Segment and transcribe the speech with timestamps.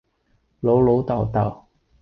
[0.61, 1.65] 老老竇竇